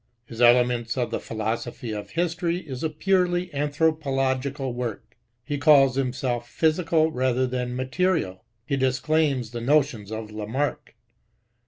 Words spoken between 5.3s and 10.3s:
He calls himself Physical rather than Material. He disclaims the notions